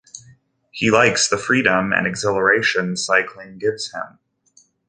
[0.71, 4.17] He likes the freedom and exhilaration cycling gives him.